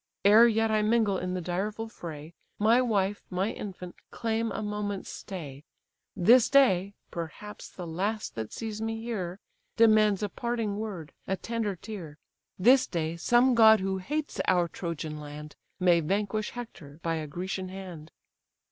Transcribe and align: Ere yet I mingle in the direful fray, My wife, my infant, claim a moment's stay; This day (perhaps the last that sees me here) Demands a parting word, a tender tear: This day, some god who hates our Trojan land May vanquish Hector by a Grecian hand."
Ere 0.25 0.47
yet 0.47 0.71
I 0.71 0.81
mingle 0.81 1.19
in 1.19 1.35
the 1.35 1.41
direful 1.41 1.87
fray, 1.87 2.33
My 2.57 2.81
wife, 2.81 3.21
my 3.29 3.51
infant, 3.51 3.97
claim 4.09 4.51
a 4.51 4.63
moment's 4.63 5.11
stay; 5.11 5.63
This 6.15 6.49
day 6.49 6.95
(perhaps 7.11 7.69
the 7.69 7.85
last 7.85 8.33
that 8.33 8.51
sees 8.51 8.81
me 8.81 8.99
here) 8.99 9.39
Demands 9.77 10.23
a 10.23 10.29
parting 10.29 10.77
word, 10.77 11.13
a 11.27 11.37
tender 11.37 11.75
tear: 11.75 12.17
This 12.57 12.87
day, 12.87 13.15
some 13.15 13.53
god 13.53 13.79
who 13.79 13.99
hates 13.99 14.41
our 14.47 14.67
Trojan 14.67 15.19
land 15.19 15.55
May 15.79 15.99
vanquish 15.99 16.49
Hector 16.49 16.99
by 17.03 17.17
a 17.17 17.27
Grecian 17.27 17.69
hand." 17.69 18.09